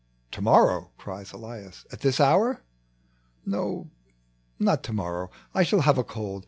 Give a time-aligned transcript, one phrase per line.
[0.31, 2.63] "To morrow," cries Elias," at this hour?
[3.45, 3.91] "''No,
[4.57, 6.39] not to moiTow— I shall have a cold—